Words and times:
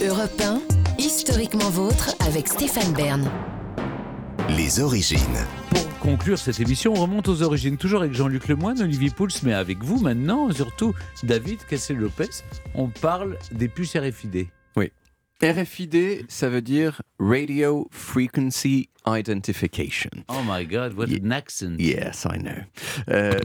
Europe 0.00 0.40
1, 0.40 0.60
historiquement 0.98 1.70
vôtre 1.70 2.14
avec 2.24 2.46
Stéphane 2.46 2.92
Bern. 2.92 3.28
Les 4.56 4.78
origines. 4.78 5.18
Pour 5.70 5.98
conclure 5.98 6.38
cette 6.38 6.60
émission, 6.60 6.92
on 6.92 7.02
remonte 7.02 7.26
aux 7.26 7.42
origines, 7.42 7.76
toujours 7.76 8.02
avec 8.02 8.14
Jean-Luc 8.14 8.46
Lemoyne, 8.46 8.80
Olivier 8.80 9.10
Pouls, 9.10 9.26
mais 9.42 9.54
avec 9.54 9.82
vous 9.82 9.98
maintenant, 9.98 10.52
surtout 10.52 10.94
David 11.24 11.64
Cassel-Lopez. 11.66 12.44
On 12.76 12.86
parle 12.86 13.38
des 13.50 13.66
puces 13.66 13.96
RFID. 13.96 14.46
RFID, 15.40 16.24
ça 16.28 16.48
veut 16.48 16.62
dire 16.62 17.00
Radio 17.20 17.88
Frequency 17.92 18.88
Identification. 19.06 20.10
Oh 20.28 20.42
my 20.44 20.66
God, 20.66 20.94
what 20.94 21.06
an 21.06 21.30
accent. 21.30 21.76
Yes, 21.78 22.24
I 22.24 22.38
know. 22.38 22.64
Euh, 23.08 23.38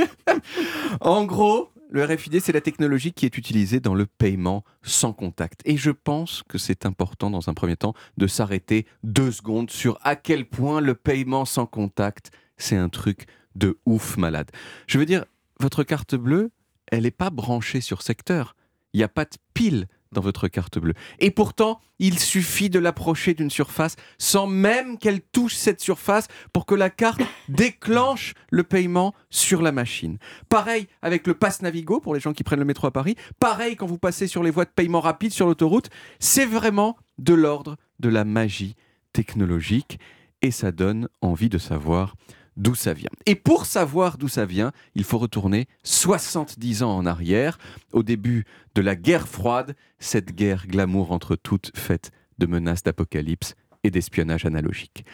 en 1.00 1.24
gros, 1.24 1.70
le 1.90 2.04
RFID, 2.04 2.40
c'est 2.40 2.52
la 2.52 2.60
technologie 2.60 3.12
qui 3.12 3.24
est 3.24 3.38
utilisée 3.38 3.80
dans 3.80 3.94
le 3.94 4.06
paiement 4.06 4.64
sans 4.82 5.12
contact. 5.12 5.62
Et 5.64 5.76
je 5.76 5.90
pense 5.90 6.42
que 6.46 6.58
c'est 6.58 6.84
important, 6.84 7.30
dans 7.30 7.48
un 7.48 7.54
premier 7.54 7.76
temps, 7.76 7.94
de 8.16 8.26
s'arrêter 8.26 8.86
deux 9.02 9.32
secondes 9.32 9.70
sur 9.70 9.98
à 10.02 10.14
quel 10.16 10.46
point 10.46 10.80
le 10.80 10.94
paiement 10.94 11.44
sans 11.44 11.66
contact, 11.66 12.30
c'est 12.56 12.76
un 12.76 12.88
truc 12.88 13.26
de 13.54 13.78
ouf 13.86 14.16
malade. 14.16 14.50
Je 14.86 14.98
veux 14.98 15.06
dire, 15.06 15.24
votre 15.60 15.82
carte 15.82 16.14
bleue, 16.14 16.50
elle 16.88 17.02
n'est 17.02 17.10
pas 17.10 17.30
branchée 17.30 17.80
sur 17.80 18.02
secteur. 18.02 18.54
Il 18.92 18.98
n'y 18.98 19.04
a 19.04 19.08
pas 19.08 19.24
de 19.24 19.36
pile 19.54 19.86
dans 20.12 20.20
votre 20.20 20.48
carte 20.48 20.78
bleue. 20.78 20.94
Et 21.18 21.30
pourtant, 21.30 21.80
il 21.98 22.18
suffit 22.18 22.70
de 22.70 22.78
l'approcher 22.78 23.34
d'une 23.34 23.50
surface 23.50 23.96
sans 24.18 24.46
même 24.46 24.98
qu'elle 24.98 25.20
touche 25.20 25.54
cette 25.54 25.80
surface 25.80 26.28
pour 26.52 26.66
que 26.66 26.74
la 26.74 26.90
carte 26.90 27.20
déclenche 27.48 28.34
le 28.50 28.62
paiement 28.62 29.14
sur 29.30 29.62
la 29.62 29.72
machine. 29.72 30.18
Pareil 30.48 30.86
avec 31.02 31.26
le 31.26 31.34
pass 31.34 31.62
Navigo 31.62 32.00
pour 32.00 32.14
les 32.14 32.20
gens 32.20 32.32
qui 32.32 32.44
prennent 32.44 32.58
le 32.58 32.64
métro 32.64 32.86
à 32.86 32.92
Paris. 32.92 33.16
Pareil 33.40 33.76
quand 33.76 33.86
vous 33.86 33.98
passez 33.98 34.26
sur 34.26 34.42
les 34.42 34.50
voies 34.50 34.64
de 34.64 34.70
paiement 34.70 35.00
rapide 35.00 35.32
sur 35.32 35.46
l'autoroute. 35.46 35.90
C'est 36.20 36.46
vraiment 36.46 36.96
de 37.18 37.34
l'ordre 37.34 37.76
de 37.98 38.08
la 38.08 38.24
magie 38.24 38.76
technologique 39.12 39.98
et 40.42 40.50
ça 40.50 40.70
donne 40.70 41.08
envie 41.20 41.48
de 41.48 41.58
savoir 41.58 42.14
d'où 42.58 42.74
ça 42.74 42.92
vient. 42.92 43.08
Et 43.24 43.34
pour 43.34 43.64
savoir 43.64 44.18
d'où 44.18 44.28
ça 44.28 44.44
vient, 44.44 44.72
il 44.94 45.04
faut 45.04 45.18
retourner 45.18 45.66
70 45.84 46.82
ans 46.82 46.94
en 46.94 47.06
arrière, 47.06 47.58
au 47.92 48.02
début 48.02 48.44
de 48.74 48.82
la 48.82 48.96
guerre 48.96 49.28
froide, 49.28 49.74
cette 49.98 50.34
guerre 50.34 50.66
glamour 50.66 51.12
entre 51.12 51.36
toutes 51.36 51.70
faite 51.74 52.10
de 52.38 52.46
menaces 52.46 52.82
d'apocalypse 52.82 53.54
et 53.84 53.90
d'espionnage 53.90 54.44
analogique. 54.44 55.04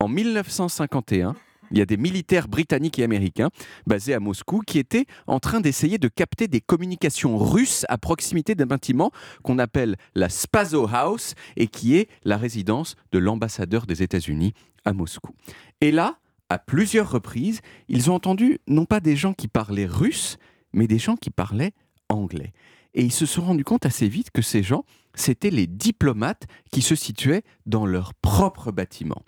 En 0.00 0.08
1951, 0.08 1.34
il 1.72 1.78
y 1.78 1.82
a 1.82 1.86
des 1.86 1.96
militaires 1.96 2.46
britanniques 2.46 2.98
et 3.00 3.04
américains 3.04 3.50
basés 3.86 4.14
à 4.14 4.20
Moscou 4.20 4.62
qui 4.64 4.78
étaient 4.78 5.06
en 5.26 5.40
train 5.40 5.60
d'essayer 5.60 5.98
de 5.98 6.06
capter 6.06 6.46
des 6.46 6.60
communications 6.60 7.38
russes 7.38 7.84
à 7.88 7.98
proximité 7.98 8.54
d'un 8.54 8.66
bâtiment 8.66 9.10
qu'on 9.42 9.58
appelle 9.58 9.96
la 10.14 10.28
Spaso 10.28 10.88
House 10.92 11.34
et 11.56 11.66
qui 11.66 11.96
est 11.96 12.08
la 12.24 12.36
résidence 12.36 12.94
de 13.10 13.18
l'ambassadeur 13.18 13.86
des 13.86 14.02
États-Unis 14.04 14.52
à 14.84 14.92
Moscou. 14.92 15.34
Et 15.80 15.90
là, 15.90 16.18
à 16.48 16.58
plusieurs 16.58 17.10
reprises, 17.10 17.60
ils 17.88 18.10
ont 18.10 18.14
entendu 18.14 18.58
non 18.66 18.84
pas 18.84 19.00
des 19.00 19.16
gens 19.16 19.32
qui 19.32 19.48
parlaient 19.48 19.86
russe, 19.86 20.38
mais 20.72 20.86
des 20.86 20.98
gens 20.98 21.16
qui 21.16 21.30
parlaient 21.30 21.72
anglais. 22.08 22.52
Et 22.94 23.02
ils 23.02 23.12
se 23.12 23.26
sont 23.26 23.42
rendus 23.42 23.64
compte 23.64 23.84
assez 23.84 24.08
vite 24.08 24.30
que 24.30 24.42
ces 24.42 24.62
gens, 24.62 24.84
c'étaient 25.14 25.50
les 25.50 25.66
diplomates 25.66 26.46
qui 26.70 26.82
se 26.82 26.94
situaient 26.94 27.42
dans 27.66 27.86
leur 27.86 28.14
propre 28.14 28.72
bâtiment. 28.72 29.22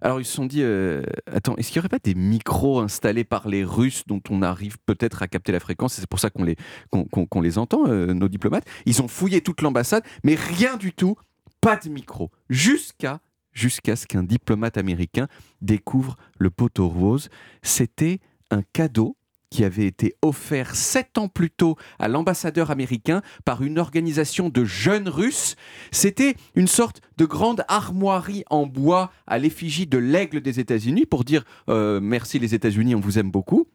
Alors 0.00 0.20
ils 0.20 0.24
se 0.24 0.34
sont 0.34 0.46
dit, 0.46 0.62
euh, 0.62 1.02
attends, 1.30 1.56
est-ce 1.56 1.68
qu'il 1.68 1.78
n'y 1.78 1.82
aurait 1.82 1.88
pas 1.88 2.00
des 2.00 2.16
micros 2.16 2.80
installés 2.80 3.22
par 3.22 3.48
les 3.48 3.64
Russes 3.64 4.02
dont 4.06 4.20
on 4.30 4.42
arrive 4.42 4.76
peut-être 4.84 5.22
à 5.22 5.28
capter 5.28 5.52
la 5.52 5.60
fréquence? 5.60 5.94
C'est 5.94 6.08
pour 6.08 6.18
ça 6.18 6.30
qu'on 6.30 6.42
les 7.40 7.58
entend, 7.58 7.86
euh, 7.86 8.12
nos 8.12 8.28
diplomates 8.28 8.66
Ils 8.84 9.00
ont 9.00 9.08
fouillé 9.08 9.42
toute 9.42 9.62
l'ambassade, 9.62 10.02
mais 10.24 10.34
rien 10.34 10.76
du 10.76 10.92
tout, 10.92 11.14
pas 11.60 11.76
de 11.76 11.88
micro. 11.88 12.30
Jusqu'à 12.50 13.20
jusqu'à 13.52 13.96
ce 13.96 14.06
qu'un 14.06 14.22
diplomate 14.22 14.76
américain 14.76 15.28
découvre 15.60 16.16
le 16.38 16.50
poteau 16.50 16.88
rose. 16.88 17.28
C'était 17.62 18.20
un 18.50 18.62
cadeau 18.72 19.16
qui 19.52 19.64
avait 19.64 19.86
été 19.86 20.14
offert 20.22 20.74
sept 20.74 21.18
ans 21.18 21.28
plus 21.28 21.50
tôt 21.50 21.76
à 21.98 22.08
l'ambassadeur 22.08 22.70
américain 22.70 23.20
par 23.44 23.62
une 23.62 23.78
organisation 23.78 24.48
de 24.48 24.64
jeunes 24.64 25.10
Russes. 25.10 25.56
C'était 25.90 26.36
une 26.54 26.66
sorte 26.66 27.02
de 27.18 27.26
grande 27.26 27.62
armoirie 27.68 28.44
en 28.48 28.66
bois 28.66 29.12
à 29.26 29.38
l'effigie 29.38 29.86
de 29.86 29.98
l'aigle 29.98 30.40
des 30.40 30.58
États-Unis 30.58 31.04
pour 31.04 31.22
dire 31.22 31.44
euh, 31.68 32.00
merci 32.00 32.38
les 32.38 32.54
États-Unis, 32.54 32.94
on 32.94 33.00
vous 33.00 33.18
aime 33.18 33.30
beaucoup. 33.30 33.68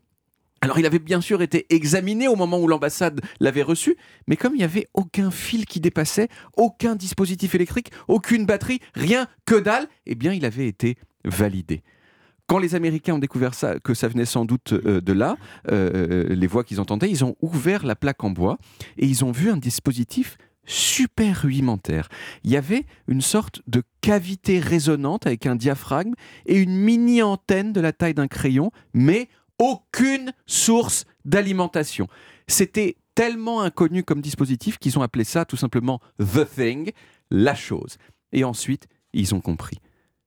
Il 0.77 0.85
avait 0.85 0.99
bien 0.99 1.21
sûr 1.21 1.41
été 1.41 1.65
examiné 1.73 2.27
au 2.27 2.35
moment 2.35 2.59
où 2.59 2.67
l'ambassade 2.67 3.21
l'avait 3.39 3.63
reçu, 3.63 3.97
mais 4.27 4.35
comme 4.35 4.53
il 4.53 4.59
n'y 4.59 4.63
avait 4.63 4.87
aucun 4.93 5.31
fil 5.31 5.65
qui 5.65 5.79
dépassait, 5.79 6.29
aucun 6.55 6.95
dispositif 6.95 7.55
électrique, 7.55 7.91
aucune 8.07 8.45
batterie, 8.45 8.79
rien 8.93 9.27
que 9.45 9.55
dalle, 9.55 9.87
eh 10.05 10.15
bien 10.15 10.33
il 10.33 10.45
avait 10.45 10.67
été 10.67 10.97
validé. 11.25 11.83
Quand 12.47 12.59
les 12.59 12.75
Américains 12.75 13.15
ont 13.15 13.19
découvert 13.19 13.51
que 13.83 13.93
ça 13.93 14.07
venait 14.07 14.25
sans 14.25 14.45
doute 14.45 14.71
euh, 14.71 15.01
de 15.01 15.11
là, 15.11 15.35
euh, 15.69 16.23
les 16.29 16.47
voix 16.47 16.63
qu'ils 16.63 16.79
entendaient, 16.79 17.09
ils 17.09 17.25
ont 17.25 17.35
ouvert 17.41 17.85
la 17.85 17.95
plaque 17.95 18.23
en 18.23 18.29
bois 18.29 18.57
et 18.97 19.05
ils 19.05 19.25
ont 19.25 19.31
vu 19.31 19.49
un 19.49 19.57
dispositif 19.57 20.37
super 20.67 21.41
rudimentaire. 21.41 22.09
Il 22.43 22.51
y 22.51 22.57
avait 22.57 22.85
une 23.07 23.21
sorte 23.21 23.61
de 23.67 23.83
cavité 24.01 24.59
résonante 24.59 25.25
avec 25.25 25.45
un 25.45 25.55
diaphragme 25.55 26.13
et 26.45 26.57
une 26.57 26.75
mini 26.75 27.21
antenne 27.23 27.73
de 27.73 27.81
la 27.81 27.93
taille 27.93 28.13
d'un 28.13 28.27
crayon, 28.27 28.71
mais 28.93 29.29
aucune 29.59 30.33
source 30.45 31.05
d'alimentation. 31.25 32.07
C'était 32.47 32.95
tellement 33.15 33.61
inconnu 33.61 34.03
comme 34.03 34.21
dispositif 34.21 34.77
qu'ils 34.77 34.97
ont 34.99 35.01
appelé 35.01 35.23
ça 35.23 35.45
tout 35.45 35.57
simplement 35.57 35.99
The 36.19 36.47
Thing, 36.47 36.91
la 37.31 37.55
chose. 37.55 37.97
Et 38.31 38.43
ensuite, 38.43 38.87
ils 39.13 39.33
ont 39.33 39.41
compris. 39.41 39.77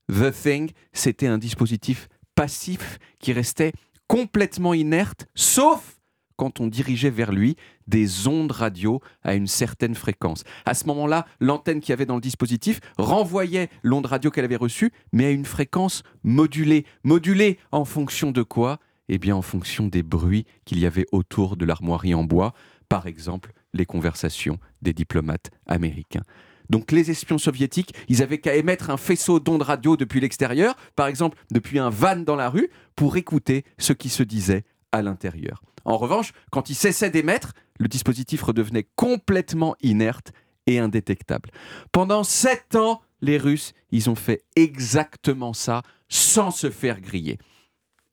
The 0.08 0.32
Thing, 0.32 0.70
c'était 0.92 1.28
un 1.28 1.38
dispositif 1.38 2.08
passif 2.34 2.98
qui 3.18 3.32
restait 3.32 3.72
complètement 4.08 4.74
inerte, 4.74 5.26
sauf 5.34 6.00
quand 6.36 6.58
on 6.58 6.66
dirigeait 6.66 7.10
vers 7.10 7.32
lui 7.32 7.54
des 7.86 8.26
ondes 8.26 8.50
radio 8.50 9.00
à 9.22 9.34
une 9.34 9.46
certaine 9.46 9.94
fréquence. 9.94 10.42
À 10.64 10.72
ce 10.72 10.86
moment-là, 10.86 11.26
l'antenne 11.38 11.80
qu'il 11.80 11.90
y 11.90 11.92
avait 11.92 12.06
dans 12.06 12.14
le 12.14 12.20
dispositif 12.22 12.80
renvoyait 12.96 13.68
l'onde 13.82 14.06
radio 14.06 14.30
qu'elle 14.30 14.46
avait 14.46 14.56
reçue, 14.56 14.90
mais 15.12 15.26
à 15.26 15.30
une 15.30 15.44
fréquence 15.44 16.02
modulée. 16.22 16.86
Modulée 17.04 17.58
en 17.72 17.84
fonction 17.84 18.32
de 18.32 18.42
quoi? 18.42 18.78
Eh 19.12 19.18
bien, 19.18 19.34
en 19.34 19.42
fonction 19.42 19.88
des 19.88 20.04
bruits 20.04 20.46
qu'il 20.64 20.78
y 20.78 20.86
avait 20.86 21.06
autour 21.10 21.56
de 21.56 21.64
l'armoirie 21.64 22.14
en 22.14 22.22
bois, 22.22 22.54
par 22.88 23.08
exemple 23.08 23.52
les 23.72 23.84
conversations 23.84 24.60
des 24.82 24.92
diplomates 24.92 25.50
américains. 25.66 26.22
Donc 26.70 26.92
les 26.92 27.10
espions 27.10 27.38
soviétiques, 27.38 27.92
ils 28.08 28.22
avaient 28.22 28.38
qu'à 28.38 28.54
émettre 28.54 28.88
un 28.88 28.96
faisceau 28.96 29.40
d'ondes 29.40 29.62
radio 29.62 29.96
depuis 29.96 30.20
l'extérieur, 30.20 30.76
par 30.94 31.08
exemple 31.08 31.36
depuis 31.50 31.80
un 31.80 31.90
van 31.90 32.18
dans 32.18 32.36
la 32.36 32.48
rue, 32.48 32.70
pour 32.94 33.16
écouter 33.16 33.64
ce 33.78 33.92
qui 33.92 34.10
se 34.10 34.22
disait 34.22 34.62
à 34.92 35.02
l'intérieur. 35.02 35.60
En 35.84 35.96
revanche, 35.96 36.32
quand 36.52 36.70
ils 36.70 36.76
cessaient 36.76 37.10
d'émettre, 37.10 37.52
le 37.80 37.88
dispositif 37.88 38.44
redevenait 38.44 38.86
complètement 38.94 39.74
inerte 39.82 40.30
et 40.68 40.78
indétectable. 40.78 41.50
Pendant 41.90 42.22
sept 42.22 42.76
ans, 42.76 43.00
les 43.22 43.38
Russes, 43.38 43.72
ils 43.90 44.08
ont 44.08 44.14
fait 44.14 44.44
exactement 44.54 45.52
ça 45.52 45.82
sans 46.08 46.52
se 46.52 46.70
faire 46.70 47.00
griller. 47.00 47.38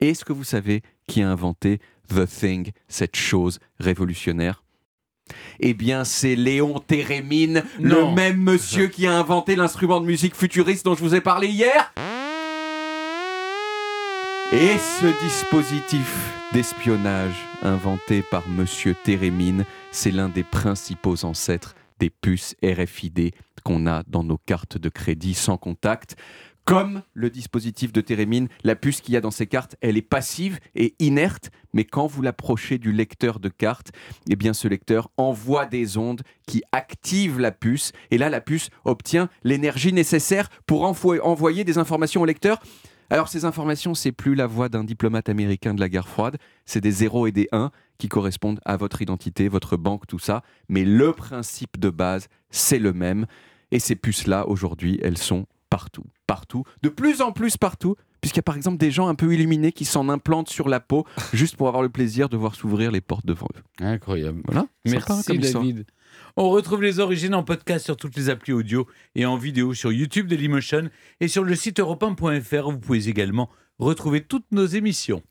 Est-ce 0.00 0.24
que 0.24 0.32
vous 0.32 0.44
savez 0.44 0.82
qui 1.06 1.22
a 1.22 1.28
inventé 1.30 1.80
The 2.08 2.26
Thing, 2.26 2.70
cette 2.88 3.16
chose 3.16 3.58
révolutionnaire? 3.80 4.62
Eh 5.60 5.74
bien, 5.74 6.04
c'est 6.04 6.36
Léon 6.36 6.78
Térémine, 6.78 7.64
Non. 7.80 8.10
le 8.10 8.14
même 8.14 8.38
monsieur 8.40 8.86
qui 8.86 9.06
a 9.06 9.18
inventé 9.18 9.56
l'instrument 9.56 10.00
de 10.00 10.06
musique 10.06 10.34
futuriste 10.34 10.84
dont 10.84 10.94
je 10.94 11.02
vous 11.02 11.14
ai 11.14 11.20
parlé 11.20 11.48
hier. 11.48 11.92
Et 14.52 14.78
ce 14.78 15.22
dispositif 15.24 16.32
d'espionnage 16.54 17.34
inventé 17.62 18.22
par 18.22 18.48
monsieur 18.48 18.94
Térémine, 19.04 19.66
c'est 19.90 20.10
l'un 20.10 20.30
des 20.30 20.44
principaux 20.44 21.24
ancêtres 21.26 21.74
des 21.98 22.08
puces 22.08 22.56
RFID 22.62 23.32
qu'on 23.64 23.86
a 23.86 24.04
dans 24.06 24.22
nos 24.24 24.38
cartes 24.38 24.78
de 24.78 24.88
crédit 24.88 25.34
sans 25.34 25.58
contact. 25.58 26.16
Comme 26.68 27.00
le 27.14 27.30
dispositif 27.30 27.94
de 27.94 28.02
Térémine, 28.02 28.48
la 28.62 28.76
puce 28.76 29.00
qu'il 29.00 29.14
y 29.14 29.16
a 29.16 29.22
dans 29.22 29.30
ces 29.30 29.46
cartes, 29.46 29.76
elle 29.80 29.96
est 29.96 30.02
passive 30.02 30.58
et 30.74 30.94
inerte, 30.98 31.50
mais 31.72 31.84
quand 31.84 32.06
vous 32.06 32.20
l'approchez 32.20 32.76
du 32.76 32.92
lecteur 32.92 33.40
de 33.40 33.48
cartes, 33.48 33.90
eh 34.28 34.36
bien 34.36 34.52
ce 34.52 34.68
lecteur 34.68 35.10
envoie 35.16 35.64
des 35.64 35.96
ondes 35.96 36.20
qui 36.46 36.62
activent 36.72 37.40
la 37.40 37.52
puce, 37.52 37.92
et 38.10 38.18
là 38.18 38.28
la 38.28 38.42
puce 38.42 38.68
obtient 38.84 39.30
l'énergie 39.44 39.94
nécessaire 39.94 40.50
pour 40.66 40.84
envoyer 40.84 41.64
des 41.64 41.78
informations 41.78 42.20
au 42.20 42.26
lecteur. 42.26 42.60
Alors 43.08 43.28
ces 43.28 43.46
informations, 43.46 43.94
c'est 43.94 44.12
plus 44.12 44.34
la 44.34 44.46
voix 44.46 44.68
d'un 44.68 44.84
diplomate 44.84 45.30
américain 45.30 45.72
de 45.72 45.80
la 45.80 45.88
guerre 45.88 46.06
froide, 46.06 46.36
c'est 46.66 46.82
des 46.82 46.90
0 46.90 47.28
et 47.28 47.32
des 47.32 47.48
1 47.50 47.70
qui 47.96 48.08
correspondent 48.08 48.60
à 48.66 48.76
votre 48.76 49.00
identité, 49.00 49.48
votre 49.48 49.78
banque, 49.78 50.06
tout 50.06 50.18
ça, 50.18 50.42
mais 50.68 50.84
le 50.84 51.14
principe 51.14 51.80
de 51.80 51.88
base, 51.88 52.28
c'est 52.50 52.78
le 52.78 52.92
même. 52.92 53.24
Et 53.70 53.78
ces 53.78 53.96
puces-là, 53.96 54.46
aujourd'hui, 54.46 55.00
elles 55.02 55.16
sont 55.16 55.46
partout, 55.70 56.04
partout, 56.26 56.64
de 56.82 56.88
plus 56.88 57.20
en 57.20 57.32
plus 57.32 57.56
partout, 57.56 57.96
puisqu'il 58.20 58.38
y 58.38 58.40
a 58.40 58.42
par 58.42 58.56
exemple 58.56 58.78
des 58.78 58.90
gens 58.90 59.08
un 59.08 59.14
peu 59.14 59.32
illuminés 59.32 59.72
qui 59.72 59.84
s'en 59.84 60.08
implantent 60.08 60.48
sur 60.48 60.68
la 60.68 60.80
peau 60.80 61.06
juste 61.32 61.56
pour 61.56 61.68
avoir 61.68 61.82
le 61.82 61.88
plaisir 61.88 62.28
de 62.28 62.36
voir 62.36 62.54
s'ouvrir 62.54 62.90
les 62.90 63.00
portes 63.00 63.26
devant 63.26 63.48
eux. 63.56 63.84
Incroyable. 63.84 64.42
Voilà. 64.46 64.66
Merci 64.84 65.24
comme 65.26 65.40
histoire. 65.40 65.62
David. 65.62 65.86
On 66.36 66.50
retrouve 66.50 66.82
les 66.82 67.00
origines 67.00 67.34
en 67.34 67.42
podcast 67.42 67.84
sur 67.84 67.96
toutes 67.96 68.16
les 68.16 68.30
applis 68.30 68.52
audio 68.52 68.86
et 69.14 69.26
en 69.26 69.36
vidéo 69.36 69.74
sur 69.74 69.92
YouTube 69.92 70.26
de 70.26 70.36
Dailymotion 70.36 70.88
et 71.20 71.28
sur 71.28 71.44
le 71.44 71.54
site 71.54 71.80
europe1.fr. 71.80 72.70
Vous 72.70 72.78
pouvez 72.78 73.08
également 73.08 73.50
retrouver 73.78 74.22
toutes 74.22 74.50
nos 74.52 74.66
émissions. 74.66 75.22